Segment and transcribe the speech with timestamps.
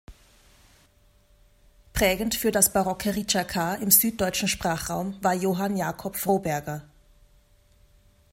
[1.93, 6.81] Prägend für das barocke Ricercar im süddeutschen Sprachraum war Johann Jakob Froberger.